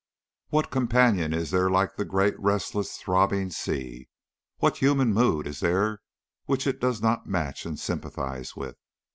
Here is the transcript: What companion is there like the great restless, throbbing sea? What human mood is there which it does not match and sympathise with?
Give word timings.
What 0.49 0.71
companion 0.71 1.31
is 1.31 1.51
there 1.51 1.69
like 1.69 1.95
the 1.95 2.05
great 2.05 2.33
restless, 2.39 2.97
throbbing 2.97 3.51
sea? 3.51 4.09
What 4.57 4.77
human 4.77 5.13
mood 5.13 5.45
is 5.45 5.59
there 5.59 6.01
which 6.45 6.65
it 6.65 6.79
does 6.81 7.03
not 7.03 7.27
match 7.27 7.67
and 7.67 7.79
sympathise 7.79 8.55
with? 8.55 8.77